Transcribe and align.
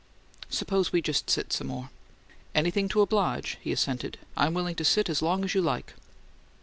"Suppose 0.49 0.91
we 0.91 0.99
just 0.99 1.29
sit 1.29 1.53
some 1.53 1.67
more." 1.67 1.91
"Anything 2.55 2.89
to 2.89 3.01
oblige," 3.01 3.59
he 3.61 3.71
assented. 3.71 4.17
"I'm 4.35 4.55
willing 4.55 4.73
to 4.77 4.83
sit 4.83 5.09
as 5.11 5.21
long 5.21 5.43
as 5.45 5.53
you 5.53 5.61
like." 5.61 5.93